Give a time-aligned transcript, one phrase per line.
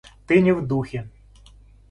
[0.25, 1.05] Ты не в духе.